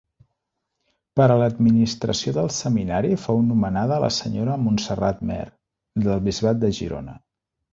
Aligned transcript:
Per 1.19 1.25
a 1.33 1.35
l'administració 1.41 2.33
del 2.39 2.49
seminari 2.59 3.11
fou 3.25 3.43
nomenada 3.51 4.01
la 4.05 4.09
senyora 4.19 4.57
Montserrat 4.69 5.23
Mer, 5.33 5.47
del 6.09 6.25
bisbat 6.31 6.65
de 6.65 6.77
Girona. 6.81 7.17